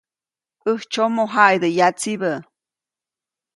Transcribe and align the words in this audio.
‒ʼÄjtsyomo 0.65 1.23
jaʼidä 1.33 1.67
yatsibä-. 1.77 2.35